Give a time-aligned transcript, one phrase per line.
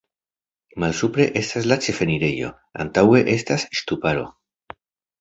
[0.83, 2.51] Malsupre estas la ĉefenirejo,
[2.87, 4.29] antaŭe estas ŝtuparo.